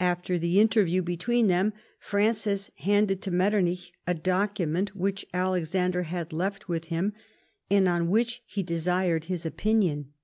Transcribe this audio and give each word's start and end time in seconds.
After 0.00 0.38
the 0.38 0.58
interview 0.58 1.02
between 1.02 1.48
them 1.48 1.74
Francis 1.98 2.70
handed 2.76 3.20
to 3.20 3.30
Metternich 3.30 3.92
a 4.06 4.14
document 4.14 4.96
which 4.96 5.26
Alexander 5.34 6.04
had 6.04 6.32
left 6.32 6.66
with 6.66 6.84
him, 6.86 7.12
and 7.70 7.86
on 7.86 8.08
which 8.08 8.42
he 8.46 8.62
had 8.62 8.66
desired 8.68 9.24
his 9.24 9.44
opinion. 9.44 10.14